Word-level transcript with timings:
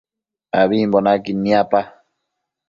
Ambimbo 0.59 0.97
naquid 1.01 1.37
niapa 1.43 1.79